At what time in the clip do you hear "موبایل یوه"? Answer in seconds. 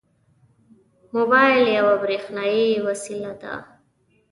1.15-1.95